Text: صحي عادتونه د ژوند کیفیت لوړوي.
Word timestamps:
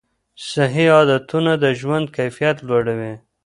صحي 0.49 0.85
عادتونه 0.95 1.51
د 1.63 1.65
ژوند 1.79 2.05
کیفیت 2.17 2.57
لوړوي. 2.67 3.13